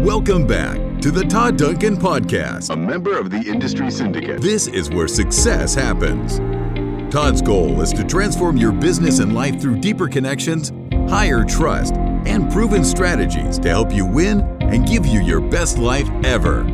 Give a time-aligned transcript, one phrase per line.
[0.00, 4.40] Welcome back to the Todd Duncan Podcast, a member of the Industry Syndicate.
[4.40, 6.38] This is where success happens.
[7.12, 10.72] Todd's goal is to transform your business and life through deeper connections,
[11.10, 16.08] higher trust, and proven strategies to help you win and give you your best life
[16.24, 16.64] ever.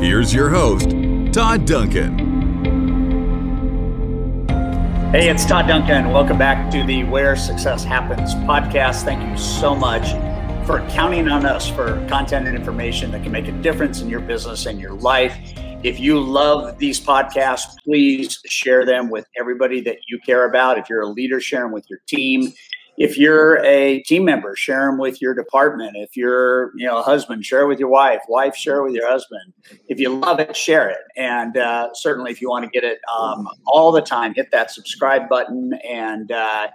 [0.00, 0.90] Here's your host,
[1.32, 2.18] Todd Duncan.
[5.12, 6.10] Hey, it's Todd Duncan.
[6.10, 9.04] Welcome back to the Where Success Happens podcast.
[9.04, 10.14] Thank you so much
[10.70, 14.20] for counting on us for content and information that can make a difference in your
[14.20, 15.36] business and your life.
[15.82, 20.78] If you love these podcasts, please share them with everybody that you care about.
[20.78, 22.52] If you're a leader, share them with your team.
[22.98, 25.96] If you're a team member, share them with your department.
[25.96, 28.20] If you're, you know, a husband, share it with your wife.
[28.28, 29.52] Wife, share it with your husband.
[29.88, 31.02] If you love it, share it.
[31.16, 34.70] And uh, certainly, if you want to get it um, all the time, hit that
[34.70, 36.68] subscribe button and uh,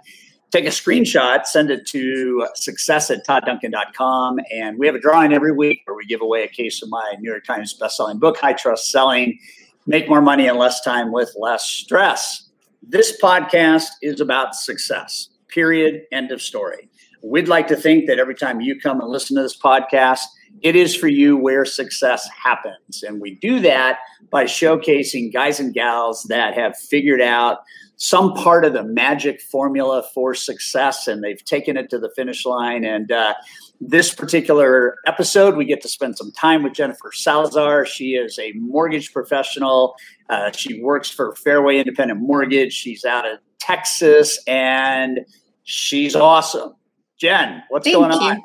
[0.56, 4.38] take a screenshot, send it to success at toddduncan.com.
[4.50, 7.14] And we have a drawing every week where we give away a case of my
[7.20, 9.38] New York Times bestselling book, High Trust Selling
[9.86, 12.48] Make More Money in Less Time with Less Stress.
[12.82, 16.88] This podcast is about success, period, end of story.
[17.22, 20.22] We'd like to think that every time you come and listen to this podcast,
[20.62, 23.02] it is for you where success happens.
[23.02, 23.98] And we do that
[24.30, 27.58] by showcasing guys and gals that have figured out
[27.96, 32.44] some part of the magic formula for success and they've taken it to the finish
[32.44, 32.84] line.
[32.84, 33.34] And uh,
[33.80, 37.86] this particular episode, we get to spend some time with Jennifer Salazar.
[37.86, 39.96] She is a mortgage professional.
[40.28, 42.72] Uh, she works for Fairway Independent Mortgage.
[42.72, 45.20] She's out of Texas and
[45.64, 46.74] she's awesome.
[47.18, 48.18] Jen, what's Thank going you.
[48.18, 48.42] on?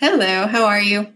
[0.00, 1.08] Hello, how are you?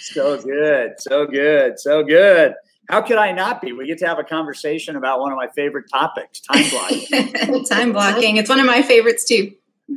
[0.00, 2.54] So good, so good, so good.
[2.88, 3.72] How could I not be?
[3.72, 7.64] We get to have a conversation about one of my favorite topics, time blocking.
[7.68, 8.36] Time blocking.
[8.36, 9.52] It's one of my favorites too.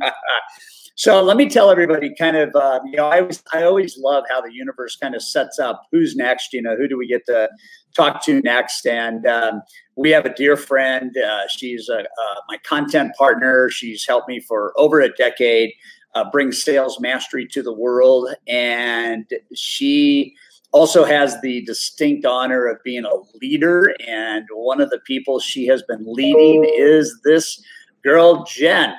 [0.94, 4.24] so let me tell everybody, kind of, uh, you know, I always, I always love
[4.30, 6.52] how the universe kind of sets up who's next.
[6.52, 7.48] You know, who do we get to
[7.94, 8.86] talk to next?
[8.86, 9.62] And um,
[9.96, 11.14] we have a dear friend.
[11.16, 13.68] Uh, she's a, uh, my content partner.
[13.68, 15.72] She's helped me for over a decade.
[16.14, 20.34] Uh, bring sales mastery to the world, and she
[20.72, 23.94] also has the distinct honor of being a leader.
[24.06, 27.62] And one of the people she has been leading is this
[28.04, 28.94] girl, Jen.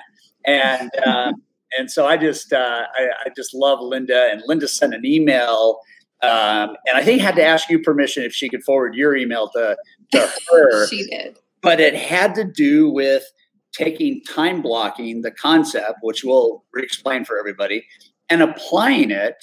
[0.45, 1.35] And um,
[1.77, 4.29] and so I just uh, I, I, just love Linda.
[4.31, 5.79] And Linda sent an email,
[6.23, 9.49] um, and I think had to ask you permission if she could forward your email
[9.49, 9.77] to
[10.13, 10.87] to her.
[10.87, 13.23] she did, but it had to do with
[13.71, 17.85] taking time blocking, the concept, which we'll re-explain for everybody,
[18.29, 19.35] and applying it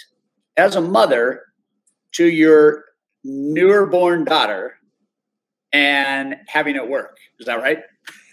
[0.57, 1.43] as a mother
[2.17, 2.85] to your
[3.25, 4.75] newer born daughter
[5.73, 7.19] and having it work.
[7.39, 7.83] Is that right?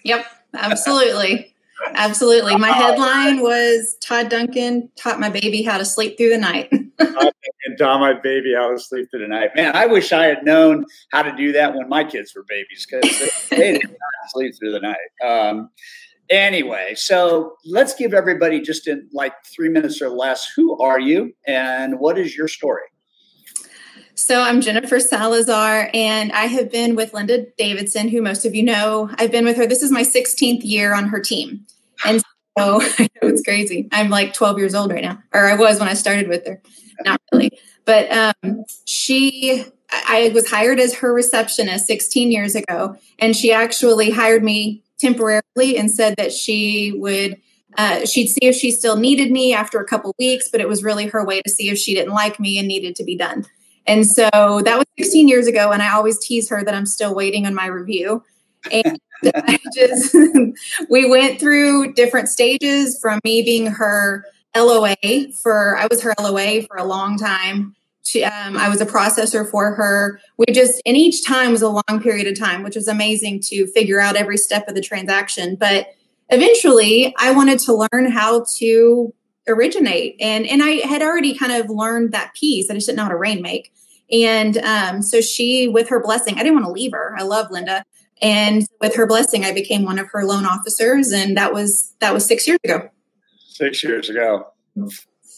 [0.05, 1.53] Yep, absolutely.
[1.95, 2.55] absolutely.
[2.55, 6.71] My headline was Todd Duncan taught my baby how to sleep through the night.
[6.99, 9.49] and taught my baby how to sleep through the night.
[9.55, 12.85] Man, I wish I had known how to do that when my kids were babies
[12.89, 15.27] because they did not sleep through the night.
[15.27, 15.69] Um,
[16.29, 21.33] anyway, so let's give everybody just in like three minutes or less who are you
[21.47, 22.83] and what is your story?
[24.15, 28.61] So I'm Jennifer Salazar, and I have been with Linda Davidson, who most of you
[28.61, 29.09] know.
[29.17, 29.65] I've been with her.
[29.65, 31.65] This is my 16th year on her team,
[32.05, 32.21] and
[32.57, 32.79] so
[33.23, 33.89] it's crazy.
[33.91, 36.61] I'm like 12 years old right now, or I was when I started with her.
[37.03, 39.65] Not really, but um, she.
[39.91, 45.77] I was hired as her receptionist 16 years ago, and she actually hired me temporarily
[45.77, 47.39] and said that she would
[47.77, 50.83] uh, she'd see if she still needed me after a couple weeks, but it was
[50.83, 53.45] really her way to see if she didn't like me and needed to be done.
[53.85, 55.71] And so that was 16 years ago.
[55.71, 58.23] And I always tease her that I'm still waiting on my review.
[58.71, 58.99] And
[59.35, 60.15] I just,
[60.89, 64.95] we went through different stages from me being her LOA
[65.41, 67.75] for, I was her LOA for a long time.
[68.05, 70.19] She, um, I was a processor for her.
[70.37, 73.65] We just, and each time was a long period of time, which was amazing to
[73.67, 75.55] figure out every step of the transaction.
[75.55, 75.87] But
[76.29, 79.13] eventually, I wanted to learn how to
[79.47, 80.15] originate.
[80.19, 83.09] And and i had already kind of learned that piece i just didn't know how
[83.09, 83.73] to rain make
[84.11, 87.15] and um, so she with her blessing i didn't want to leave her.
[87.17, 87.83] I love linda.
[88.21, 92.13] And with her blessing i became one of her loan officers and that was that
[92.13, 92.89] was six years ago.
[93.49, 94.47] Six years ago.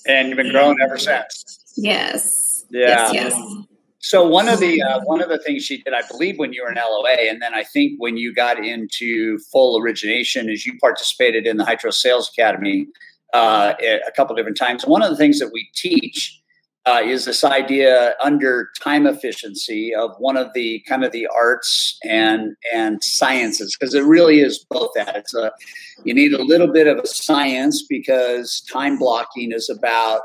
[0.08, 1.60] And you've been growing ever since.
[1.76, 2.66] Yes.
[2.70, 3.12] Yeah.
[3.12, 3.66] Yes, yes.
[4.00, 6.64] so one of the uh, one of the things she did i believe when you
[6.64, 10.78] were in loa and then i think when you got into full origination is you
[10.80, 12.88] participated in the trust sales academy
[13.34, 14.86] uh, a couple different times.
[14.86, 16.42] One of the things that we teach
[16.86, 21.98] uh, is this idea under time efficiency of one of the kind of the arts
[22.04, 25.52] and and sciences because it really is both that it's a
[26.04, 30.22] you need a little bit of a science because time blocking is about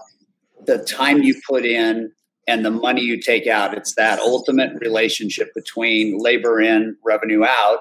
[0.66, 2.12] the time you put in
[2.46, 3.76] and the money you take out.
[3.76, 7.78] It's that ultimate relationship between labor in, revenue out.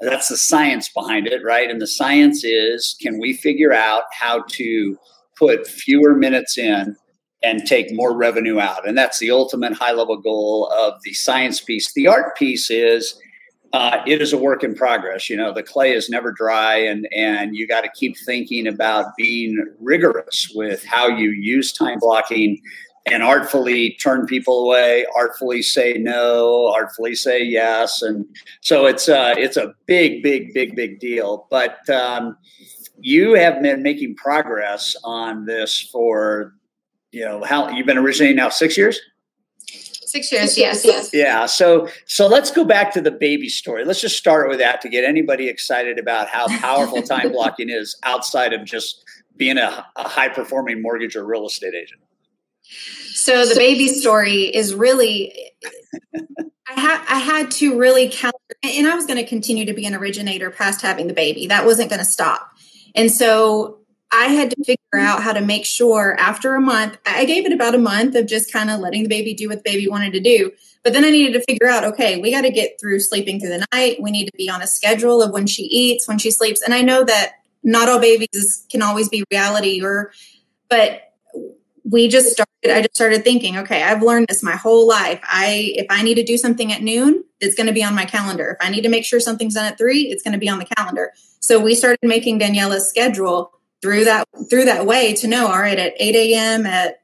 [0.00, 1.70] That's the science behind it, right?
[1.70, 4.96] And the science is can we figure out how to
[5.36, 6.96] put fewer minutes in
[7.42, 8.86] and take more revenue out?
[8.88, 11.92] And that's the ultimate high level goal of the science piece.
[11.92, 13.18] The art piece is
[13.72, 15.30] uh, it is a work in progress.
[15.30, 19.06] You know, the clay is never dry, and and you got to keep thinking about
[19.16, 22.60] being rigorous with how you use time blocking
[23.06, 28.26] and artfully turn people away, artfully say no, artfully say yes, and
[28.60, 31.46] so it's uh, it's a big, big, big, big deal.
[31.50, 32.36] But um,
[33.00, 36.54] you have been making progress on this for
[37.12, 39.00] you know how you've been originating now six years.
[39.66, 41.10] Six years, yes, yes.
[41.12, 41.46] Yeah.
[41.46, 43.84] So so let's go back to the baby story.
[43.84, 47.96] Let's just start with that to get anybody excited about how powerful time blocking is
[48.02, 49.04] outside of just
[49.36, 52.00] being a, a high performing mortgage or real estate agent.
[53.12, 55.52] So the baby story is really
[56.14, 59.86] I had I had to really count and I was going to continue to be
[59.86, 61.46] an originator past having the baby.
[61.46, 62.52] That wasn't going to stop.
[62.94, 63.80] And so
[64.12, 67.52] I had to figure out how to make sure after a month, I gave it
[67.52, 70.12] about a month of just kind of letting the baby do what the baby wanted
[70.14, 70.50] to do.
[70.82, 73.50] But then I needed to figure out, okay, we got to get through sleeping through
[73.50, 73.98] the night.
[74.00, 76.60] We need to be on a schedule of when she eats, when she sleeps.
[76.60, 80.12] And I know that not all babies can always be reality or,
[80.68, 81.12] but
[81.84, 85.20] we just started, I just started thinking, okay, I've learned this my whole life.
[85.22, 88.04] I, if I need to do something at noon, it's going to be on my
[88.04, 88.58] calendar.
[88.60, 90.58] If I need to make sure something's done at three, it's going to be on
[90.58, 91.12] the calendar.
[91.40, 93.52] So we started making Daniela's schedule
[93.82, 97.02] through that through that way to know all right at 8 a.m at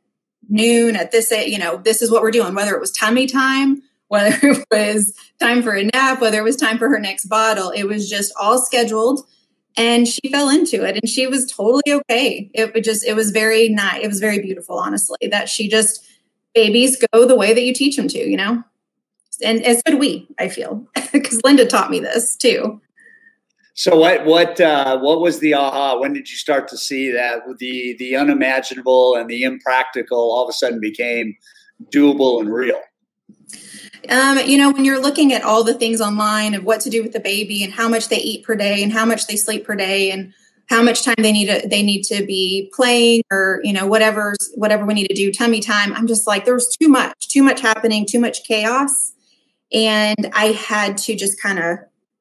[0.49, 3.83] noon at this you know this is what we're doing whether it was tummy time
[4.09, 7.71] whether it was time for a nap whether it was time for her next bottle
[7.71, 9.27] it was just all scheduled
[9.77, 13.31] and she fell into it and she was totally okay it was just it was
[13.31, 16.05] very nice it was very beautiful honestly that she just
[16.55, 18.63] babies go the way that you teach them to you know
[19.45, 22.81] and as did we i feel because linda taught me this too
[23.79, 25.99] so what what uh, what was the aha?
[25.99, 30.49] When did you start to see that the the unimaginable and the impractical all of
[30.49, 31.37] a sudden became
[31.93, 32.81] doable and real?
[34.11, 37.03] Um, you know, when you're looking at all the things online of what to do
[37.03, 39.65] with the baby and how much they eat per day and how much they sleep
[39.65, 40.33] per day and
[40.69, 44.35] how much time they need to they need to be playing or you know whatever
[44.55, 47.61] whatever we need to do tummy time i'm just like there's too much too much
[47.61, 49.13] happening too much chaos.
[49.73, 51.79] And i had to just kind of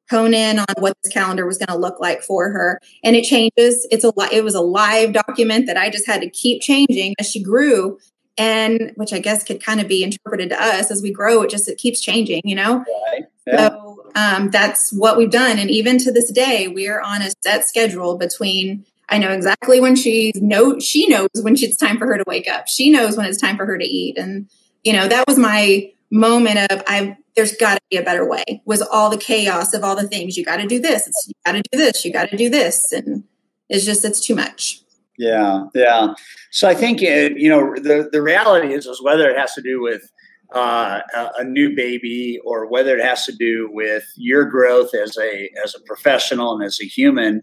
[0.09, 2.79] hone in on what this calendar was going to look like for her.
[3.03, 3.87] And it changes.
[3.89, 7.15] It's a it was a live document that i just had to keep changing.
[7.19, 7.97] As she grew
[8.37, 11.49] and which i guess could kind of be interpreted to us as we grow it
[11.49, 13.25] just it keeps changing you know right.
[13.47, 13.69] yeah.
[13.69, 17.65] so um, that's what we've done and even to this day we're on a set
[17.65, 22.17] schedule between i know exactly when she know she knows when it's time for her
[22.17, 24.49] to wake up she knows when it's time for her to eat and
[24.83, 28.61] you know that was my moment of i there's got to be a better way
[28.65, 31.53] was all the chaos of all the things you got to do this you got
[31.53, 33.23] to do this you got to do this and
[33.69, 34.81] it's just it's too much
[35.17, 36.13] yeah yeah
[36.51, 39.61] so i think it, you know the the reality is is whether it has to
[39.61, 40.11] do with
[40.53, 45.17] uh, a, a new baby or whether it has to do with your growth as
[45.17, 47.41] a as a professional and as a human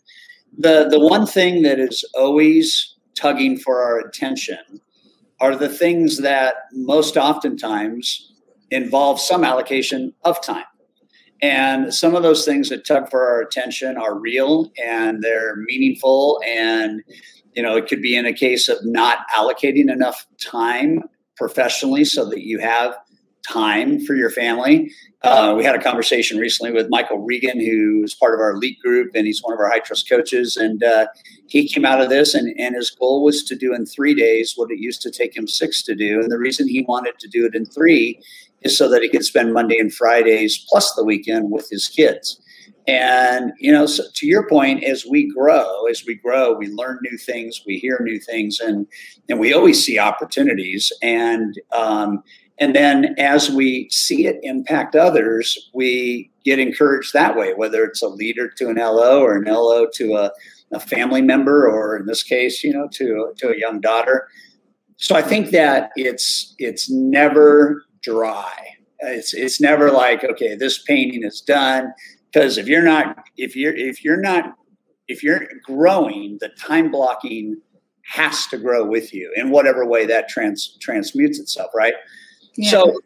[0.57, 4.59] the the one thing that is always tugging for our attention
[5.41, 8.33] are the things that most oftentimes
[8.71, 10.65] involve some allocation of time.
[11.43, 16.41] And some of those things that tug for our attention are real and they're meaningful.
[16.47, 17.03] And,
[17.55, 21.03] you know, it could be in a case of not allocating enough time
[21.37, 22.97] professionally so that you have
[23.49, 24.91] time for your family.
[25.23, 29.13] Uh, we had a conversation recently with Michael Regan, who's part of our elite group,
[29.15, 30.57] and he's one of our high trust coaches.
[30.57, 31.07] And uh,
[31.49, 34.55] he came out of this, and, and his goal was to do in three days
[34.57, 36.21] what it used to take him six to do.
[36.21, 38.21] And the reason he wanted to do it in three
[38.63, 42.41] is so that he could spend Monday and Fridays plus the weekend with his kids.
[42.89, 46.99] And you know, so to your point, as we grow, as we grow, we learn
[47.03, 48.87] new things, we hear new things, and
[49.29, 50.93] and we always see opportunities.
[51.01, 52.25] And um,
[52.59, 58.03] and then as we see it impact others, we get encouraged that way, whether it's
[58.03, 60.33] a leader to an LO or an LO to a,
[60.73, 64.27] a family member, or in this case, you know, to to a young daughter.
[64.97, 68.53] So I think that it's it's never dry.
[68.99, 71.93] It's it's never like okay, this painting is done
[72.33, 74.55] because if you're not if you're if you're not
[75.09, 77.61] if you're growing, the time blocking
[78.05, 81.95] has to grow with you in whatever way that trans transmutes itself, right?
[82.57, 82.71] Yeah.
[82.71, 83.01] So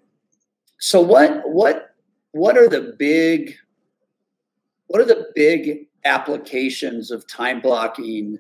[0.79, 1.91] so what what
[2.33, 3.55] what are the big
[4.87, 8.39] what are the big applications of time blocking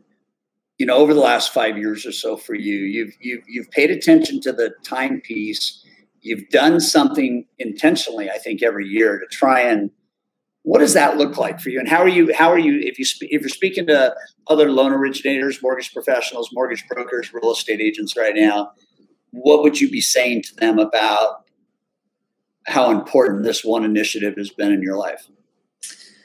[0.79, 3.91] you know over the last five years or so for you you've you've, you've paid
[3.91, 5.85] attention to the timepiece
[6.27, 9.91] you've done something intentionally, I think, every year to try and
[10.67, 11.79] what does that look like for you?
[11.79, 12.35] And how are you?
[12.35, 12.81] How are you?
[12.81, 14.13] If you if you're speaking to
[14.49, 18.73] other loan originators, mortgage professionals, mortgage brokers, real estate agents right now,
[19.31, 21.45] what would you be saying to them about
[22.67, 25.29] how important this one initiative has been in your life?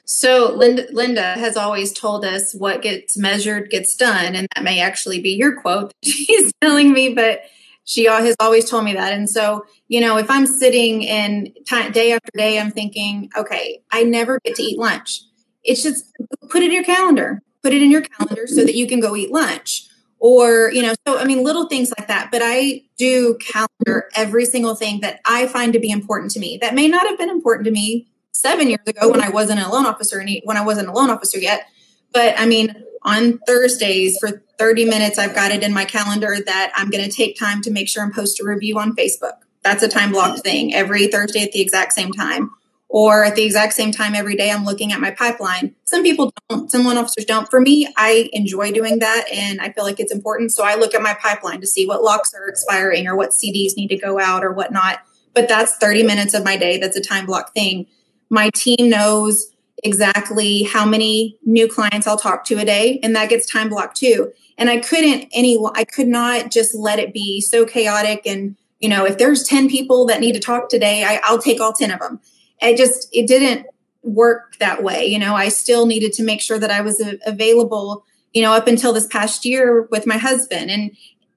[0.06, 4.80] So Linda, Linda has always told us what gets measured gets done, and that may
[4.80, 7.42] actually be your quote she's telling me, but
[7.86, 9.14] she has always told me that.
[9.14, 11.50] And so, you know, if I'm sitting and
[11.92, 15.22] day after day, I'm thinking, okay, I never get to eat lunch.
[15.64, 16.06] It's just
[16.50, 19.16] put it in your calendar, put it in your calendar so that you can go
[19.16, 19.88] eat lunch.
[20.20, 22.30] Or, you know, so I mean, little things like that.
[22.32, 26.60] But I do calendar every single thing that I find to be important to me
[26.62, 29.70] that may not have been important to me seven years ago when I wasn't a
[29.70, 31.66] loan officer, when I wasn't a loan officer yet.
[32.14, 36.72] But I mean, on Thursdays for 30 minutes, I've got it in my calendar that
[36.76, 39.34] I'm going to take time to make sure and post a review on Facebook.
[39.64, 42.52] That's a time blocked thing every Thursday at the exact same time.
[42.94, 45.76] Or at the exact same time every day, I'm looking at my pipeline.
[45.86, 47.50] Some people don't, some loan officers don't.
[47.50, 50.52] For me, I enjoy doing that and I feel like it's important.
[50.52, 53.78] So I look at my pipeline to see what locks are expiring or what CDs
[53.78, 55.00] need to go out or whatnot.
[55.34, 56.80] But that's 30 minutes of my day.
[56.80, 57.88] That's a time block thing.
[58.30, 59.51] My team knows
[59.84, 63.98] exactly how many new clients I'll talk to a day, and that gets time blocked
[63.98, 64.32] too.
[64.58, 68.90] And I couldn't any I could not just let it be so chaotic and you
[68.90, 71.92] know if there's 10 people that need to talk today I, i'll take all 10
[71.92, 72.20] of them.
[72.62, 73.66] It just it didn't
[74.04, 75.36] work that way you know?
[75.36, 79.08] I still needed to make sure that i was available you know up until this
[79.08, 80.72] past year with my husband.
[80.72, 80.92] And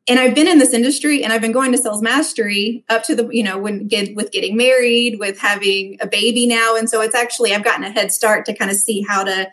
[0.06, 3.16] and I've been in this industry and I've been going to sales mastery up to
[3.16, 6.76] the, you know, when get with getting married, with having a baby now.
[6.76, 9.50] And so it's actually, I've gotten a head start to kind of see how to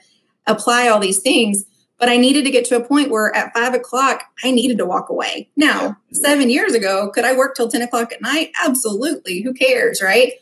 [0.48, 1.64] apply all these things.
[1.98, 4.86] But I needed to get to a point where at five o'clock, I needed to
[4.86, 5.50] walk away.
[5.56, 8.52] Now, seven years ago, could I work till 10 o'clock at night?
[8.62, 9.42] Absolutely.
[9.42, 10.02] Who cares?
[10.02, 10.34] Right.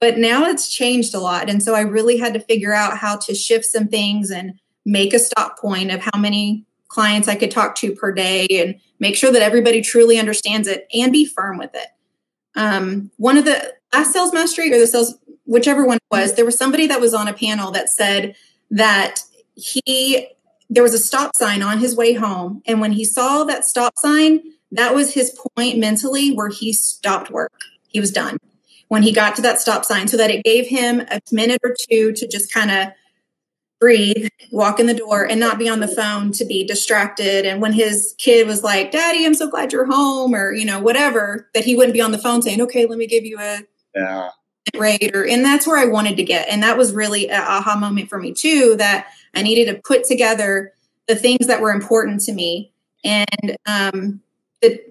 [0.00, 1.48] But now it's changed a lot.
[1.48, 5.14] And so I really had to figure out how to shift some things and make
[5.14, 9.16] a stop point of how many clients I could talk to per day and make
[9.16, 11.88] sure that everybody truly understands it and be firm with it.
[12.54, 15.14] Um, one of the last sales mastery or the sales,
[15.44, 18.34] whichever one was, there was somebody that was on a panel that said
[18.70, 19.20] that
[19.54, 20.28] he
[20.68, 23.96] there was a stop sign on his way home, and when he saw that stop
[23.98, 24.40] sign,
[24.72, 27.52] that was his point mentally where he stopped work.
[27.86, 28.38] He was done
[28.88, 31.74] when he got to that stop sign, so that it gave him a minute or
[31.88, 32.88] two to just kind of
[33.78, 37.44] breathe, walk in the door, and not be on the phone to be distracted.
[37.44, 40.80] And when his kid was like, Daddy, I'm so glad you're home, or, you know,
[40.80, 43.60] whatever, that he wouldn't be on the phone saying, Okay, let me give you a
[43.94, 44.30] yeah.
[44.76, 45.14] rate.
[45.14, 46.48] Or, and that's where I wanted to get.
[46.48, 50.04] And that was really an aha moment for me, too, that I needed to put
[50.04, 50.72] together
[51.06, 52.72] the things that were important to me.
[53.04, 54.20] And, um,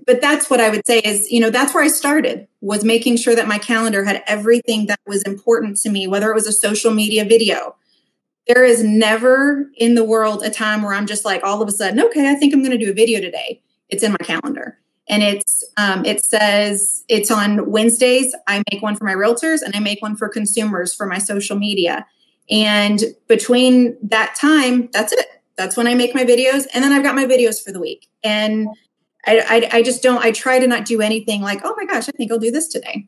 [0.06, 3.18] but that's what I would say is, you know, that's where I started was making
[3.18, 6.54] sure that my calendar had everything that was important to me, whether it was a
[6.54, 7.76] social media video,
[8.48, 11.72] there is never in the world a time where I'm just like all of a
[11.72, 13.62] sudden, okay, I think I'm going to do a video today.
[13.90, 14.78] It's in my calendar.
[15.08, 18.34] And it's um, it says it's on Wednesdays.
[18.48, 21.58] I make one for my realtors and I make one for consumers for my social
[21.58, 22.08] media.
[22.50, 25.28] And between that time, that's it.
[25.58, 26.66] That's when I make my videos.
[26.74, 28.08] And then I've got my videos for the week.
[28.24, 28.68] And
[29.26, 32.10] I, I, I just don't, I try to not do anything like, oh my gosh,
[32.10, 33.08] I think I'll do this today.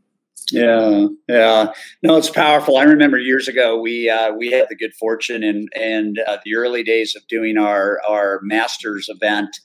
[0.51, 1.73] Yeah, yeah.
[2.01, 2.77] No, it's powerful.
[2.77, 6.55] I remember years ago we uh, we had the good fortune and and uh, the
[6.55, 9.59] early days of doing our our masters event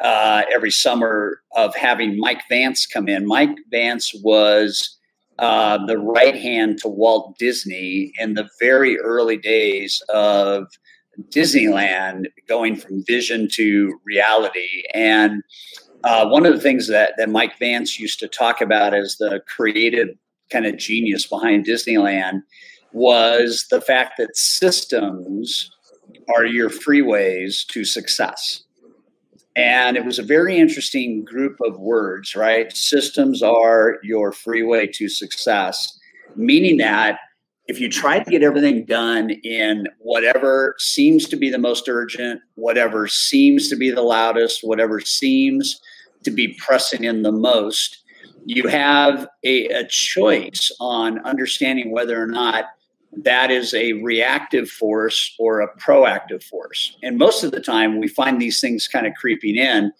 [0.00, 3.26] uh, every summer of having Mike Vance come in.
[3.26, 4.96] Mike Vance was
[5.40, 10.68] uh, the right hand to Walt Disney in the very early days of
[11.34, 15.42] Disneyland, going from vision to reality and.
[16.04, 19.42] Uh, one of the things that, that Mike Vance used to talk about is the
[19.48, 20.10] creative
[20.50, 22.42] kind of genius behind Disneyland
[22.92, 25.70] was the fact that systems
[26.34, 28.64] are your freeways to success.
[29.56, 32.72] And it was a very interesting group of words, right?
[32.72, 35.98] Systems are your freeway to success,
[36.36, 37.18] meaning that
[37.66, 42.40] if you try to get everything done in whatever seems to be the most urgent,
[42.54, 45.80] whatever seems to be the loudest, whatever seems
[46.24, 48.02] to be pressing in the most,
[48.48, 52.64] you have a, a choice on understanding whether or not
[53.12, 56.96] that is a reactive force or a proactive force.
[57.02, 59.92] And most of the time, we find these things kind of creeping in.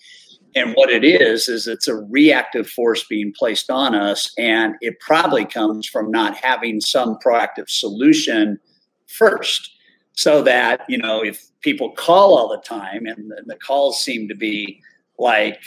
[0.55, 4.33] And what it is, is it's a reactive force being placed on us.
[4.39, 8.59] And it probably comes from not having some proactive solution
[9.07, 9.71] first.
[10.15, 14.27] So that, you know, if people call all the time and the, the calls seem
[14.29, 14.81] to be
[15.19, 15.61] like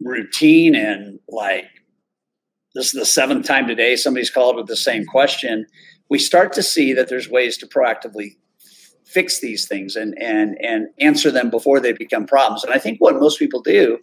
[0.00, 1.64] routine and like
[2.74, 5.66] this is the seventh time today somebody's called with the same question.
[6.08, 8.36] We start to see that there's ways to proactively
[9.04, 12.62] fix these things and and and answer them before they become problems.
[12.62, 13.98] And I think what most people do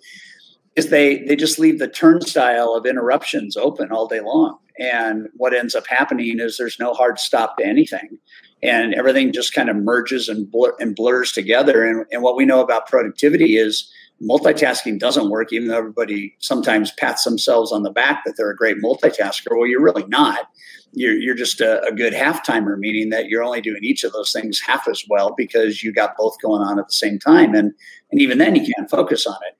[0.76, 4.58] is they they just leave the turnstile of interruptions open all day long.
[4.78, 8.18] And what ends up happening is there's no hard stop to anything.
[8.62, 11.86] And everything just kind of merges and, blur, and blurs together.
[11.86, 13.90] And, and what we know about productivity is
[14.22, 18.56] multitasking doesn't work, even though everybody sometimes pats themselves on the back that they're a
[18.56, 19.52] great multitasker.
[19.52, 20.48] Well, you're really not.
[20.94, 24.14] You're, you're just a, a good half timer, meaning that you're only doing each of
[24.14, 27.54] those things half as well because you got both going on at the same time.
[27.54, 27.74] And,
[28.12, 29.58] and even then, you can't focus on it.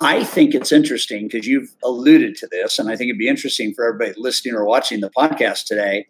[0.00, 3.72] I think it's interesting because you've alluded to this, and I think it'd be interesting
[3.72, 6.06] for everybody listening or watching the podcast today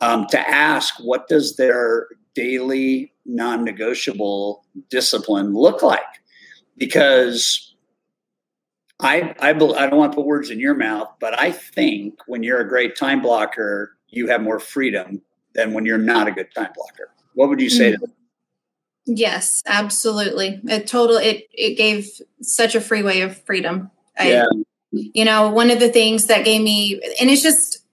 [0.00, 6.02] um, to ask what does their daily non-negotiable discipline look like?
[6.76, 7.74] Because
[9.00, 12.42] I, I, I don't want to put words in your mouth, but I think when
[12.42, 15.22] you're a great time blocker, you have more freedom
[15.54, 17.10] than when you're not a good time blocker.
[17.34, 18.00] What would you say mm-hmm.
[18.00, 18.16] to them?
[19.06, 20.60] Yes, absolutely.
[20.64, 22.08] It total it it gave
[22.40, 23.90] such a freeway of freedom.
[24.16, 24.46] I, yeah.
[24.92, 27.84] You know, one of the things that gave me, and it's just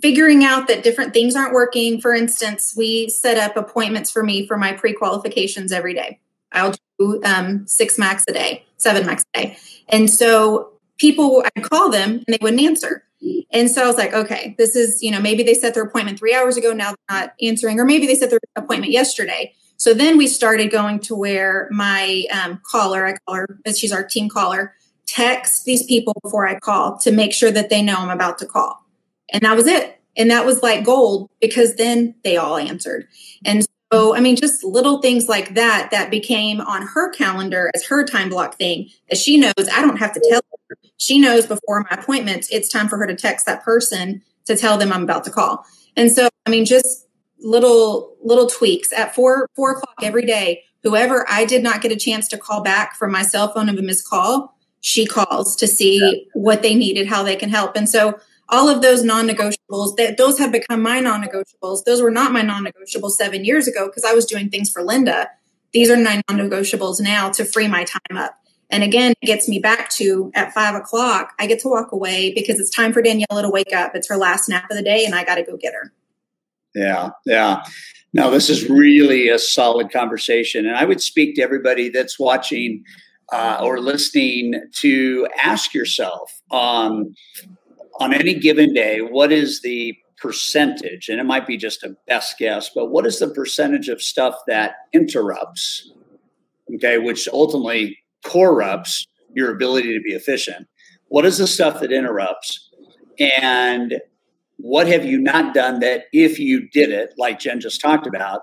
[0.00, 2.00] figuring out that different things aren't working.
[2.00, 6.20] For instance, we set up appointments for me for my pre qualifications every day.
[6.52, 6.78] I'll do
[7.24, 9.58] um, six max a day, seven max a day.
[9.88, 13.04] And so people, I'd call them and they wouldn't answer.
[13.52, 16.18] And so I was like, okay, this is, you know, maybe they set their appointment
[16.18, 19.52] three hours ago, now they're not answering, or maybe they set their appointment yesterday.
[19.76, 24.04] So then we started going to where my um, caller, I call her, she's our
[24.04, 24.74] team caller,
[25.06, 28.46] text these people before I call to make sure that they know I'm about to
[28.46, 28.84] call.
[29.32, 30.00] And that was it.
[30.16, 33.08] And that was like gold because then they all answered.
[33.44, 37.84] And so, I mean, just little things like that that became on her calendar as
[37.86, 40.76] her time block thing that she knows I don't have to tell her.
[40.98, 44.78] She knows before my appointment, it's time for her to text that person to tell
[44.78, 45.64] them I'm about to call.
[45.96, 47.08] And so, I mean, just
[47.40, 50.62] little little tweaks at four four o'clock every day.
[50.82, 53.76] Whoever I did not get a chance to call back from my cell phone of
[53.76, 56.30] a missed call, she calls to see yeah.
[56.34, 57.76] what they needed, how they can help.
[57.76, 58.18] And so
[58.50, 61.84] all of those non-negotiables that those have become my non-negotiables.
[61.84, 65.28] Those were not my non-negotiables seven years ago because I was doing things for Linda.
[65.72, 68.36] These are my non-negotiables now to free my time up.
[68.70, 72.32] And again, it gets me back to at five o'clock, I get to walk away
[72.34, 73.92] because it's time for Daniela to wake up.
[73.94, 75.92] It's her last nap of the day, and I got to go get her.
[76.74, 77.64] Yeah, yeah.
[78.12, 80.66] now this is really a solid conversation.
[80.66, 82.84] And I would speak to everybody that's watching
[83.32, 87.14] uh, or listening to ask yourself um,
[88.00, 91.08] on any given day, what is the percentage?
[91.08, 94.34] And it might be just a best guess, but what is the percentage of stuff
[94.46, 95.92] that interrupts,
[96.74, 100.66] okay, which ultimately corrupts your ability to be efficient?
[101.08, 102.70] What is the stuff that interrupts?
[103.18, 104.00] And
[104.56, 108.42] what have you not done that if you did it, like Jen just talked about,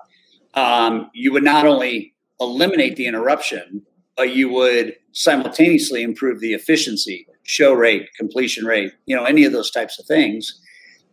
[0.53, 3.83] um, you would not only eliminate the interruption,
[4.15, 9.53] but you would simultaneously improve the efficiency, show rate, completion rate, you know, any of
[9.53, 10.61] those types of things.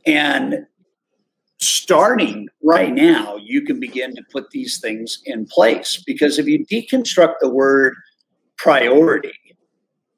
[0.04, 0.66] And
[1.60, 6.66] starting right now, you can begin to put these things in place because if you
[6.66, 7.94] deconstruct the word
[8.58, 9.32] priority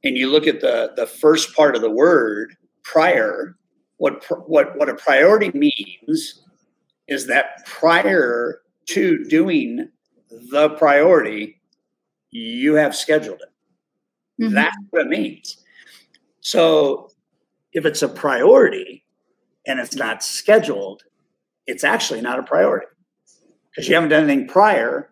[0.03, 3.55] and you look at the, the first part of the word prior,
[3.99, 6.43] what what what a priority means
[7.09, 9.89] is that prior to doing
[10.51, 11.61] the priority,
[12.31, 14.43] you have scheduled it.
[14.43, 14.55] Mm-hmm.
[14.55, 15.63] That's what it means.
[16.47, 17.09] So
[17.73, 19.05] if it's a priority
[19.67, 21.03] and it's not scheduled,
[21.67, 22.87] it's actually not a priority
[23.69, 25.11] because you haven't done anything prior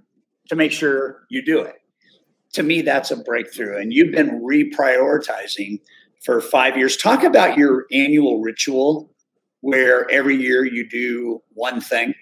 [0.49, 1.75] to make sure you do it.
[2.53, 3.81] To me, that's a breakthrough.
[3.81, 5.81] And you've been reprioritizing
[6.25, 6.97] for five years.
[6.97, 9.11] Talk about your annual ritual
[9.61, 12.15] where every year you do one thing.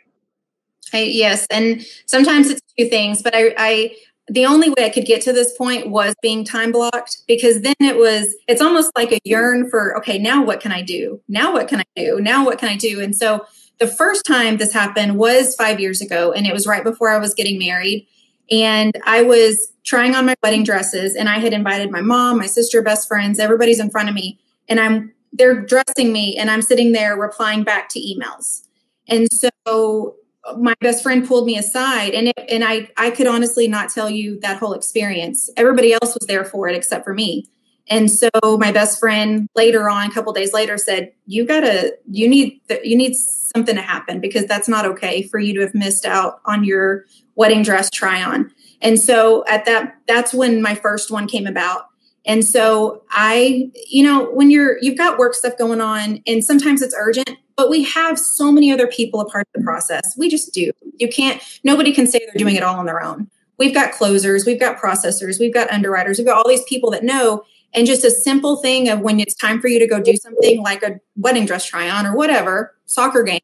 [0.95, 3.95] I, yes, and sometimes it's two things, but I, I
[4.33, 7.75] the only way I could get to this point was being time blocked because then
[7.81, 11.21] it was it's almost like a yearn for okay now what can I do?
[11.29, 12.19] Now what can I do?
[12.19, 13.01] Now what can I do?
[13.01, 13.45] And so
[13.79, 17.19] the first time this happened was five years ago and it was right before I
[17.19, 18.07] was getting married.
[18.51, 22.47] And I was trying on my wedding dresses and I had invited my mom, my
[22.47, 26.63] sister, best friends, everybody's in front of me and I'm they're dressing me and I'm
[26.63, 28.63] sitting there replying back to emails.
[29.09, 30.17] And so
[30.59, 34.11] my best friend pulled me aside and it, and I I could honestly not tell
[34.11, 35.49] you that whole experience.
[35.57, 37.47] Everybody else was there for it except for me.
[37.89, 38.29] And so
[38.59, 42.97] my best friend later on, a couple days later, said, "You gotta, you need, you
[42.97, 46.65] need something to happen because that's not okay for you to have missed out on
[46.65, 48.51] your wedding dress try on."
[48.81, 51.87] And so at that, that's when my first one came about.
[52.25, 56.83] And so I, you know, when you're you've got work stuff going on and sometimes
[56.83, 60.15] it's urgent, but we have so many other people a part of the process.
[60.17, 60.71] We just do.
[60.99, 63.29] You can't nobody can say they're doing it all on their own.
[63.59, 67.05] We've got closers, we've got processors, we've got underwriters, we've got all these people that
[67.05, 70.15] know and just a simple thing of when it's time for you to go do
[70.17, 73.41] something like a wedding dress try on or whatever, soccer game,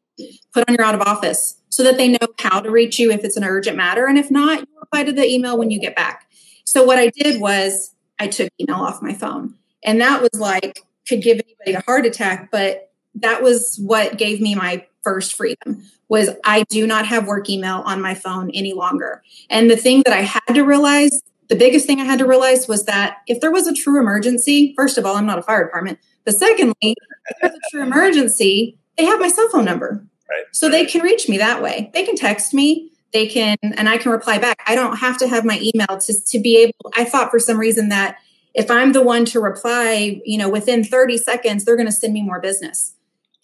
[0.53, 3.23] put on your out of office so that they know how to reach you if
[3.23, 4.05] it's an urgent matter.
[4.05, 6.29] And if not, you reply to the email when you get back.
[6.63, 9.55] So what I did was I took email off my phone.
[9.83, 14.41] And that was like, could give anybody a heart attack, but that was what gave
[14.41, 18.73] me my first freedom was I do not have work email on my phone any
[18.73, 19.23] longer.
[19.49, 22.67] And the thing that I had to realize, the biggest thing I had to realize
[22.67, 25.63] was that if there was a true emergency, first of all, I'm not a fire
[25.63, 30.03] department, but secondly, if there's a true emergency, they have my cell phone number.
[30.29, 30.43] Right.
[30.51, 31.89] So they can reach me that way.
[31.93, 34.61] They can text me, they can, and I can reply back.
[34.67, 37.57] I don't have to have my email to, to be able, I thought for some
[37.57, 38.17] reason that
[38.53, 42.13] if I'm the one to reply, you know, within 30 seconds, they're going to send
[42.13, 42.93] me more business.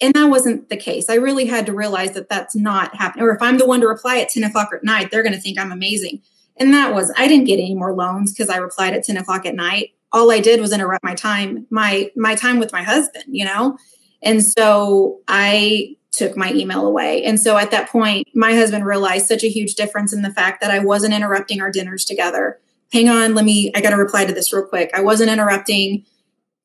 [0.01, 1.09] And that wasn't the case.
[1.09, 3.25] I really had to realize that that's not happening.
[3.25, 5.39] Or if I'm the one to reply at 10 o'clock at night, they're going to
[5.39, 6.21] think I'm amazing.
[6.57, 9.45] And that was, I didn't get any more loans because I replied at 10 o'clock
[9.45, 9.91] at night.
[10.11, 13.77] All I did was interrupt my time, my my time with my husband, you know?
[14.21, 17.23] And so I took my email away.
[17.23, 20.61] And so at that point, my husband realized such a huge difference in the fact
[20.61, 22.59] that I wasn't interrupting our dinners together.
[22.91, 24.91] Hang on, let me, I got to reply to this real quick.
[24.93, 26.05] I wasn't interrupting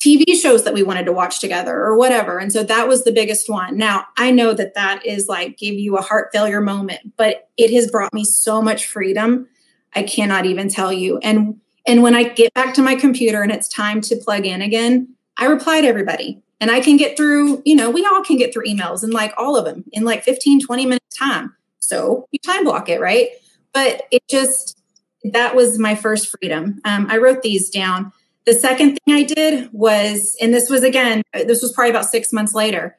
[0.01, 2.39] TV shows that we wanted to watch together or whatever.
[2.39, 3.77] And so that was the biggest one.
[3.77, 7.71] Now, I know that that is like give you a heart failure moment, but it
[7.73, 9.49] has brought me so much freedom.
[9.95, 11.19] I cannot even tell you.
[11.19, 14.63] And and when I get back to my computer and it's time to plug in
[14.63, 16.43] again, I reply to everybody.
[16.61, 19.33] And I can get through, you know, we all can get through emails and like
[19.39, 21.55] all of them in like 15, 20 minutes time.
[21.79, 23.29] So you time block it, right?
[23.73, 24.79] But it just,
[25.25, 26.81] that was my first freedom.
[26.85, 28.13] Um, I wrote these down.
[28.47, 32.33] The second thing I did was, and this was again, this was probably about six
[32.33, 32.97] months later.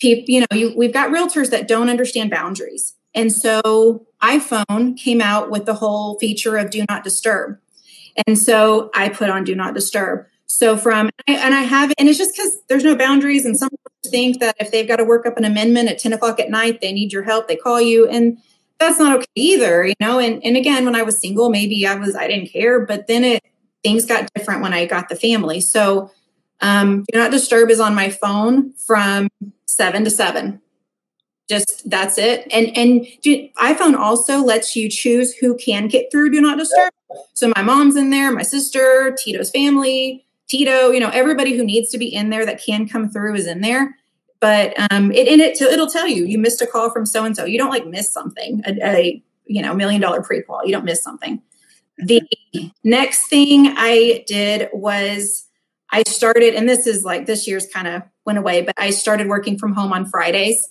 [0.00, 2.94] People, you know, you, we've got realtors that don't understand boundaries.
[3.14, 7.58] And so iPhone came out with the whole feature of do not disturb.
[8.26, 10.26] And so I put on do not disturb.
[10.52, 13.70] So from and I have and it's just because there's no boundaries, and some
[14.04, 16.80] think that if they've got to work up an amendment at 10 o'clock at night,
[16.80, 18.36] they need your help, they call you, and
[18.80, 20.18] that's not okay either, you know.
[20.18, 23.22] And and again, when I was single, maybe I was I didn't care, but then
[23.22, 23.44] it
[23.84, 25.60] things got different when I got the family.
[25.60, 26.10] So
[26.60, 29.28] um, do not disturb is on my phone from
[29.66, 30.60] seven to seven.
[31.48, 32.48] Just that's it.
[32.50, 36.92] And and do, iPhone also lets you choose who can get through do not disturb.
[37.34, 41.90] So my mom's in there, my sister, Tito's family, Tito, you know, everybody who needs
[41.90, 43.96] to be in there that can come through is in there.
[44.40, 47.24] But um, it in it so it'll tell you you missed a call from so
[47.24, 47.44] and so.
[47.44, 50.64] You don't like miss something a, a you know million dollar pre qual.
[50.64, 51.40] You don't miss something.
[51.98, 52.22] The
[52.82, 55.46] next thing I did was
[55.92, 59.28] I started, and this is like this year's kind of went away, but I started
[59.28, 60.68] working from home on Fridays.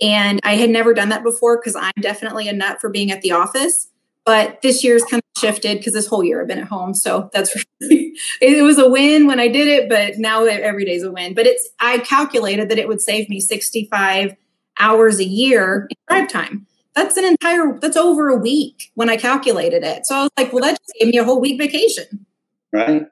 [0.00, 3.20] And I had never done that before because I'm definitely a nut for being at
[3.22, 3.88] the office.
[4.28, 6.92] But this year's kind of shifted because this whole year I've been at home.
[6.92, 11.02] So that's really, it was a win when I did it, but now every day's
[11.02, 11.32] a win.
[11.32, 14.36] But it's, I calculated that it would save me 65
[14.78, 16.66] hours a year in drive time.
[16.94, 20.04] That's an entire, that's over a week when I calculated it.
[20.04, 22.26] So I was like, well, that just gave me a whole week vacation.
[22.70, 23.06] Right.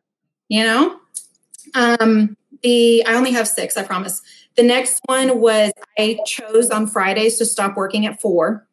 [0.51, 0.99] You know?
[1.75, 4.21] Um, the, I only have six, I promise.
[4.59, 8.67] The next one was I chose on Fridays to stop working at four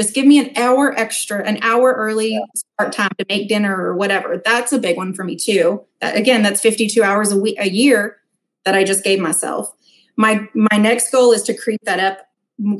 [0.00, 3.94] just give me an hour extra, an hour early start time to make dinner or
[3.94, 4.40] whatever.
[4.42, 5.84] That's a big one for me too.
[6.00, 8.16] That, again, that's 52 hours a week, a year
[8.64, 9.74] that I just gave myself.
[10.16, 12.26] My my next goal is to creep that up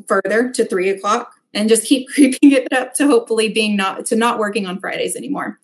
[0.08, 4.16] further to three o'clock and just keep creeping it up to hopefully being not to
[4.16, 5.58] not working on Fridays anymore.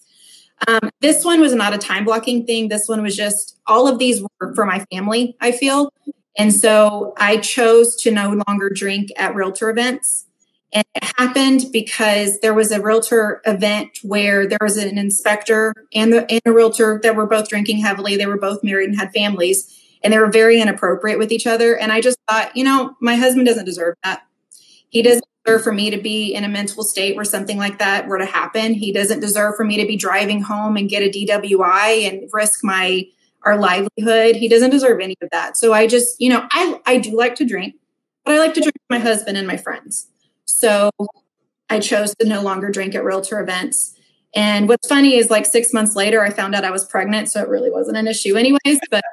[0.69, 2.69] Um, this one was not a time blocking thing.
[2.69, 5.37] This one was just all of these were for my family.
[5.41, 5.91] I feel,
[6.37, 10.27] and so I chose to no longer drink at realtor events.
[10.73, 16.13] And it happened because there was a realtor event where there was an inspector and,
[16.13, 18.17] the, and a realtor that were both drinking heavily.
[18.17, 21.79] They were both married and had families, and they were very inappropriate with each other.
[21.79, 24.23] And I just thought, you know, my husband doesn't deserve that.
[24.89, 28.09] He doesn't deserve for me to be in a mental state where something like that
[28.09, 28.75] were to happen.
[28.75, 32.65] He doesn't deserve for me to be driving home and get a DWI and risk
[32.65, 33.07] my
[33.45, 34.35] our livelihood.
[34.35, 35.57] He doesn't deserve any of that.
[35.57, 37.77] So I just, you know, I I do like to drink,
[38.25, 40.09] but I like to drink with my husband and my friends.
[40.47, 40.91] So
[41.69, 43.93] I chose to no longer drink at realtor events.
[44.35, 47.31] And what's funny is like six months later, I found out I was pregnant.
[47.31, 48.79] So it really wasn't an issue, anyways.
[48.91, 49.05] But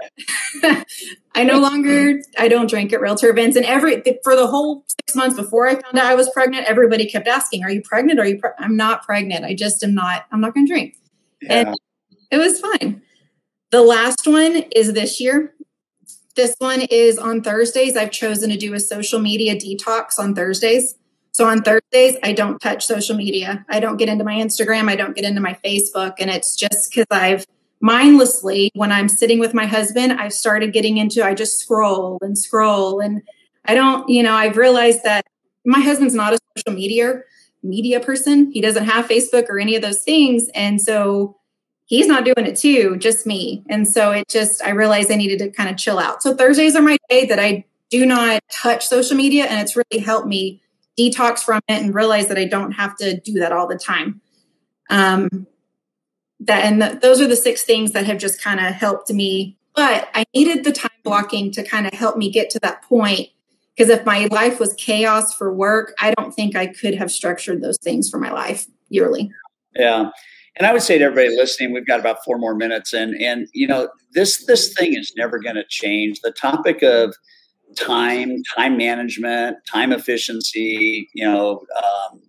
[1.34, 3.56] I no longer, I don't drink at realtor events.
[3.56, 7.10] And every, for the whole six months before I found out I was pregnant, everybody
[7.10, 8.20] kept asking, Are you pregnant?
[8.20, 8.52] Are you, pre-?
[8.60, 9.46] I'm not pregnant.
[9.46, 10.98] I just am not, I'm not going to drink.
[11.42, 11.68] Yeah.
[11.68, 11.78] And
[12.30, 13.02] it was fine.
[13.72, 15.54] The last one is this year.
[16.36, 17.96] This one is on Thursdays.
[17.96, 20.96] I've chosen to do a social media detox on Thursdays.
[21.34, 23.66] So on Thursdays, I don't touch social media.
[23.68, 24.88] I don't get into my Instagram.
[24.88, 26.14] I don't get into my Facebook.
[26.20, 27.46] And it's just because I've
[27.82, 32.38] mindlessly, when I'm sitting with my husband, I've started getting into, I just scroll and
[32.38, 33.00] scroll.
[33.00, 33.24] And
[33.66, 35.26] I don't, you know, I've realized that
[35.66, 37.24] my husband's not a social media
[37.64, 38.52] media person.
[38.52, 40.50] He doesn't have Facebook or any of those things.
[40.54, 41.38] And so
[41.86, 43.64] he's not doing it too, just me.
[43.70, 46.22] And so it just, I realized I needed to kind of chill out.
[46.22, 49.46] So Thursdays are my day that I do not touch social media.
[49.46, 50.63] And it's really helped me
[50.98, 54.22] detox from it and realize that I don't have to do that all the time.
[54.90, 55.48] Um,
[56.40, 59.58] that and the, those are the six things that have just kind of helped me.
[59.76, 63.30] But I needed the time blocking to kind of help me get to that point
[63.76, 67.62] because if my life was chaos for work, I don't think I could have structured
[67.62, 69.32] those things for my life yearly.
[69.76, 70.12] Yeah.
[70.56, 73.48] And I would say to everybody listening, we've got about four more minutes, and and
[73.54, 76.20] you know this this thing is never going to change.
[76.22, 77.16] The topic of
[77.76, 82.22] time, time management, time efficiency, you know, um,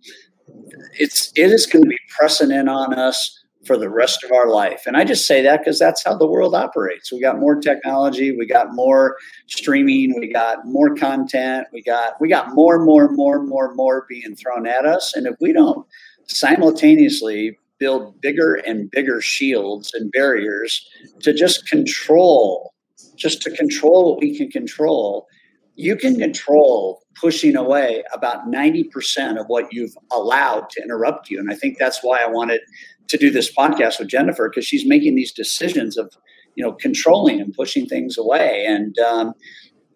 [0.93, 4.47] it's it is going to be pressing in on us for the rest of our
[4.47, 4.83] life.
[4.85, 7.11] And I just say that because that's how the world operates.
[7.11, 12.29] We got more technology, we got more streaming, we got more content, we got we
[12.29, 15.15] got more, more, more, more, more being thrown at us.
[15.15, 15.85] And if we don't
[16.27, 20.87] simultaneously build bigger and bigger shields and barriers
[21.21, 22.73] to just control,
[23.15, 25.27] just to control what we can control,
[25.75, 31.39] you can control pushing away about 90% of what you've allowed to interrupt you.
[31.39, 32.61] And I think that's why I wanted
[33.07, 36.11] to do this podcast with Jennifer, because she's making these decisions of,
[36.55, 38.65] you know, controlling and pushing things away.
[38.67, 39.33] And, um,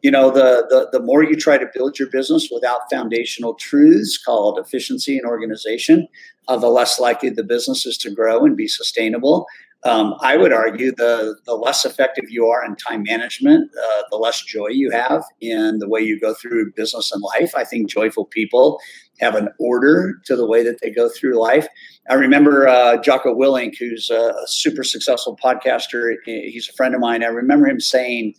[0.02, 4.18] you know, the, the, the more you try to build your business without foundational truths
[4.18, 6.08] called efficiency and organization,
[6.48, 9.46] uh, the less likely the business is to grow and be sustainable.
[9.86, 14.18] Um, I would argue the the less effective you are in time management, uh, the
[14.18, 17.54] less joy you have in the way you go through business and life.
[17.56, 18.80] I think joyful people
[19.22, 21.66] have an order to the way that they go through life.
[22.10, 26.14] I remember uh, Jocko Willink, who's a super successful podcaster.
[26.26, 27.24] He's a friend of mine.
[27.24, 28.34] I remember him saying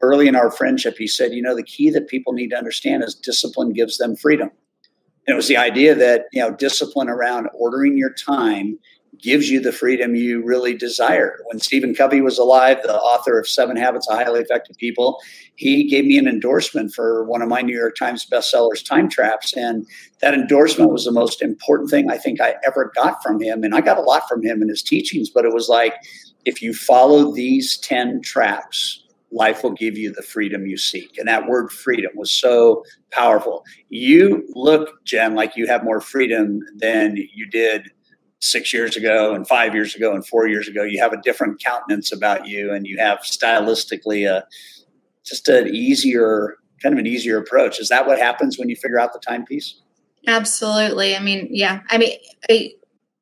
[0.00, 3.02] early in our friendship, he said, "You know, the key that people need to understand
[3.02, 4.50] is discipline gives them freedom."
[5.26, 8.78] And it was the idea that you know discipline around ordering your time
[9.24, 11.38] gives you the freedom you really desire.
[11.46, 15.18] When Stephen Covey was alive, the author of Seven Habits of Highly Effective People,
[15.56, 19.56] he gave me an endorsement for one of my New York Times bestsellers, Time Traps.
[19.56, 19.86] And
[20.20, 23.64] that endorsement was the most important thing I think I ever got from him.
[23.64, 25.94] And I got a lot from him in his teachings, but it was like,
[26.44, 31.16] if you follow these 10 traps, life will give you the freedom you seek.
[31.16, 33.64] And that word freedom was so powerful.
[33.88, 37.90] You look, Jen, like you have more freedom than you did
[38.44, 40.82] six years ago and five years ago and four years ago.
[40.82, 44.44] You have a different countenance about you, and you have stylistically a
[45.24, 47.80] just an easier kind of an easier approach.
[47.80, 49.80] Is that what happens when you figure out the timepiece?
[50.26, 51.16] Absolutely.
[51.16, 51.80] I mean, yeah.
[51.88, 52.18] I mean,
[52.50, 52.72] I,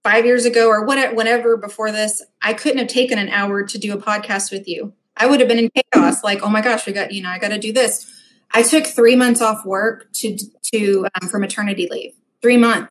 [0.02, 3.78] five years ago or whatever, whenever before this, I couldn't have taken an hour to
[3.78, 4.92] do a podcast with you.
[5.16, 6.24] I would have been in chaos.
[6.24, 8.10] Like, oh my gosh, we got you know, I got to do this.
[8.52, 10.36] I took three months off work to
[10.72, 12.14] to um, for maternity leave.
[12.40, 12.90] Three months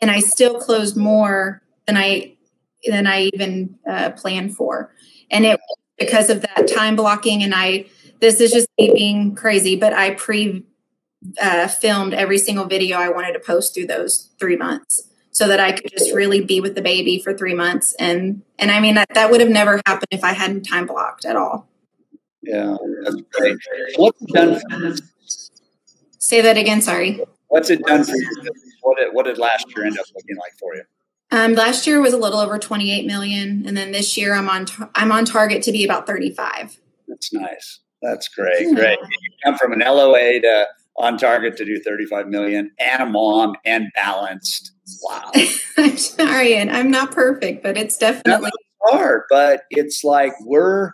[0.00, 2.36] and I still closed more than I
[2.86, 4.92] than I even uh, planned for,
[5.30, 5.60] and it
[5.98, 7.42] because of that time blocking.
[7.42, 7.86] And I
[8.20, 10.64] this is just me being crazy, but I pre
[11.40, 15.60] uh, filmed every single video I wanted to post through those three months so that
[15.60, 17.94] I could just really be with the baby for three months.
[17.98, 21.24] And and I mean that that would have never happened if I hadn't time blocked
[21.24, 21.68] at all.
[22.42, 23.58] Yeah, that's great.
[23.96, 24.96] What's done?
[26.18, 26.80] Say that again.
[26.80, 27.20] Sorry.
[27.50, 28.52] What's it done for you?
[28.82, 30.82] What did, what did last year end up looking like for you?
[31.32, 34.66] Um, last year was a little over 28 million, and then this year I'm on
[34.94, 36.78] I'm on target to be about 35.
[37.08, 37.80] That's nice.
[38.02, 38.68] That's great.
[38.68, 38.74] Yeah.
[38.74, 38.98] Great.
[39.00, 43.56] You come from an LOA to on target to do 35 million, and a mom,
[43.64, 44.72] and balanced.
[45.02, 45.32] Wow.
[45.78, 48.50] I'm sorry, and I'm not perfect, but it's definitely
[48.86, 49.22] hard.
[49.28, 50.92] But it's like we're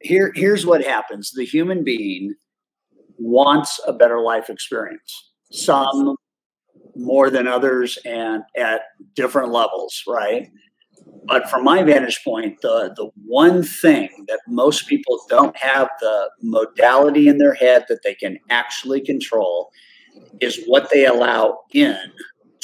[0.00, 0.32] here.
[0.34, 2.34] Here's what happens: the human being
[3.18, 5.31] wants a better life experience.
[5.52, 6.16] Some
[6.96, 8.82] more than others and at
[9.14, 10.48] different levels, right?
[11.24, 16.30] But from my vantage point, the, the one thing that most people don't have the
[16.42, 19.70] modality in their head that they can actually control
[20.40, 21.96] is what they allow in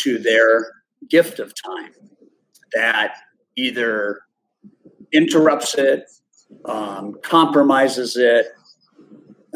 [0.00, 0.66] to their
[1.08, 1.92] gift of time
[2.74, 3.14] that
[3.56, 4.20] either
[5.12, 6.04] interrupts it,
[6.64, 8.46] um, compromises it,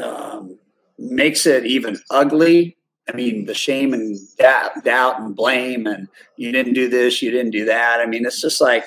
[0.02, 0.58] um,
[0.98, 2.76] makes it even ugly
[3.08, 7.30] I mean, the shame and doubt, doubt and blame, and you didn't do this, you
[7.30, 8.00] didn't do that.
[8.00, 8.84] I mean, it's just like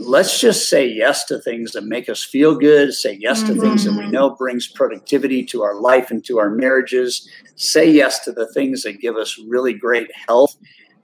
[0.00, 3.60] let's just say yes to things that make us feel good, say yes to mm-hmm.
[3.60, 4.10] things that we mm-hmm.
[4.10, 8.82] know brings productivity to our life and to our marriages, say yes to the things
[8.82, 10.56] that give us really great health.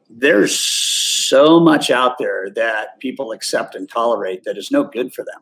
[0.09, 5.25] There's so much out there that people accept and tolerate that is no good for
[5.25, 5.41] them.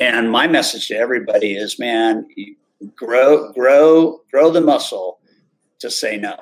[0.00, 2.26] And my message to everybody is, man,
[2.96, 5.19] grow, grow, grow the muscle
[5.80, 6.36] to say no.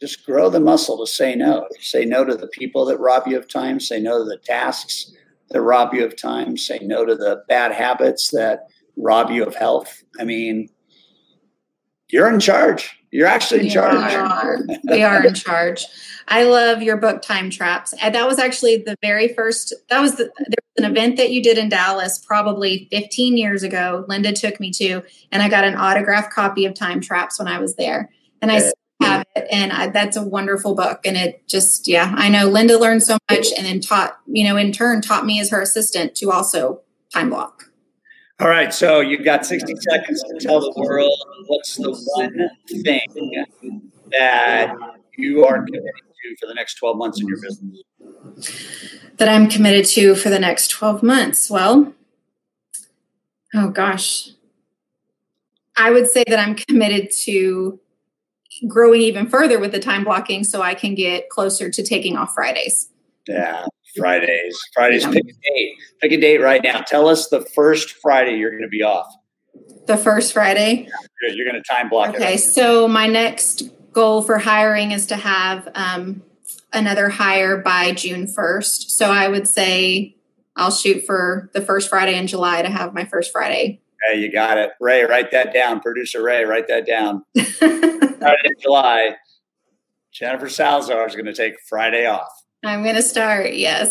[0.00, 1.68] Just grow the muscle to say no.
[1.80, 3.80] Say no to the people that rob you of time.
[3.80, 5.12] Say no to the tasks
[5.50, 6.56] that rob you of time.
[6.56, 8.66] Say no to the bad habits that
[8.96, 10.02] rob you of health.
[10.18, 10.68] I mean,
[12.10, 12.98] you're in charge.
[13.10, 14.12] You're actually in we charge.
[14.12, 14.58] Are.
[14.90, 15.86] we are in charge.
[16.26, 17.94] I love your book, Time Traps.
[18.02, 21.30] And that was actually the very first, that was the, there was an event that
[21.30, 24.04] you did in Dallas probably 15 years ago.
[24.08, 27.58] Linda took me to, and I got an autographed copy of Time Traps when I
[27.58, 28.10] was there.
[28.50, 29.46] And I have it.
[29.50, 31.00] And I, that's a wonderful book.
[31.04, 34.56] And it just, yeah, I know Linda learned so much and then taught, you know,
[34.56, 36.80] in turn taught me as her assistant to also
[37.12, 37.70] time block.
[38.40, 38.74] All right.
[38.74, 42.50] So you've got 60 seconds to tell the world what's the one
[42.82, 43.44] thing
[44.10, 44.74] that
[45.16, 47.82] you are committed to for the next 12 months in your business?
[49.18, 51.48] That I'm committed to for the next 12 months.
[51.48, 51.94] Well,
[53.54, 54.30] oh gosh.
[55.76, 57.80] I would say that I'm committed to
[58.68, 62.34] growing even further with the time blocking so I can get closer to taking off
[62.34, 62.88] Fridays.
[63.26, 64.58] Yeah, Fridays.
[64.74, 65.02] Fridays.
[65.02, 65.10] Yeah.
[65.12, 65.76] Pick a date.
[66.00, 66.80] Pick a date right now.
[66.80, 69.06] Tell us the first Friday you're going to be off.
[69.86, 70.88] The first Friday.
[71.22, 73.62] Yeah, you're going to time block okay, so my next
[73.92, 76.22] goal for hiring is to have um,
[76.72, 78.90] another hire by June 1st.
[78.90, 80.16] So I would say
[80.56, 83.80] I'll shoot for the first Friday in July to have my first Friday.
[84.06, 84.70] Hey, you got it.
[84.80, 85.80] Ray, write that down.
[85.80, 87.24] Producer Ray, write that down.
[87.34, 89.16] in July,
[90.12, 92.28] Jennifer Salazar is going to take Friday off.
[92.64, 93.90] I'm going to start, yes.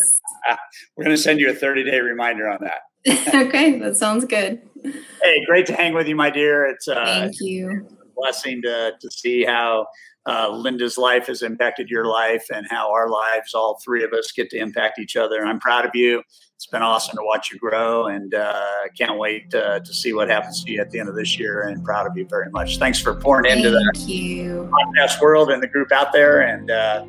[0.95, 2.81] We're going to send you a 30 day reminder on that.
[3.35, 4.61] okay, that sounds good.
[4.83, 6.65] Hey, great to hang with you, my dear.
[6.65, 7.87] It's uh, thank you.
[8.15, 9.87] blessing to to see how
[10.25, 14.31] uh, Linda's life has impacted your life and how our lives, all three of us,
[14.31, 15.45] get to impact each other.
[15.45, 16.23] I'm proud of you.
[16.55, 20.29] It's been awesome to watch you grow and uh, can't wait uh, to see what
[20.29, 22.77] happens to you at the end of this year and proud of you very much.
[22.77, 26.41] Thanks for pouring Thank into the podcast world and the group out there.
[26.41, 27.05] And uh,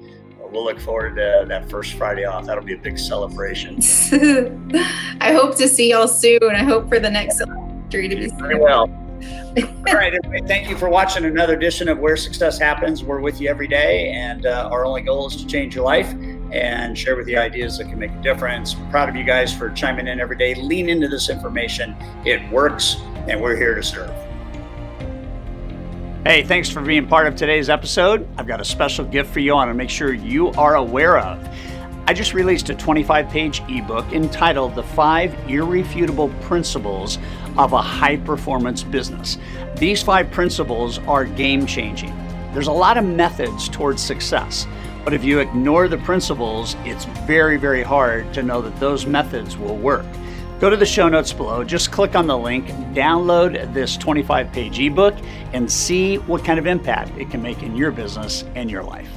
[0.50, 2.46] we'll look forward to that first Friday off.
[2.46, 3.77] That'll be a big celebration.
[5.20, 6.42] I hope to see y'all soon.
[6.42, 9.04] I hope for the next celebration to be very well.
[9.57, 10.12] All right,
[10.49, 13.05] thank you for watching another edition of Where Success Happens.
[13.05, 16.12] We're with you every day, and uh, our only goal is to change your life
[16.51, 18.77] and share with you ideas that can make a difference.
[18.77, 20.57] We're proud of you guys for chiming in every day.
[20.57, 22.97] Lean into this information, it works,
[23.29, 24.11] and we're here to serve.
[26.27, 28.27] Hey, thanks for being part of today's episode.
[28.37, 31.19] I've got a special gift for you I want to make sure you are aware
[31.19, 31.49] of.
[32.07, 37.19] I just released a 25 page ebook entitled The Five Irrefutable Principles
[37.57, 39.38] of a High Performance Business.
[39.77, 42.14] These five principles are game changing.
[42.53, 44.67] There's a lot of methods towards success,
[45.05, 49.57] but if you ignore the principles, it's very, very hard to know that those methods
[49.57, 50.07] will work.
[50.61, 54.79] Go to the show notes below, just click on the link, download this 25 page
[54.79, 55.14] ebook,
[55.53, 59.11] and see what kind of impact it can make in your business and your life.